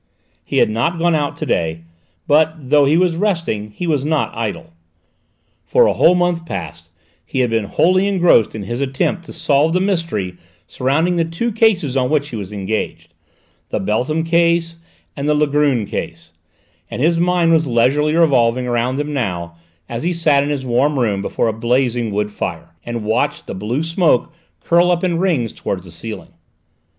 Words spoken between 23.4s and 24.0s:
the blue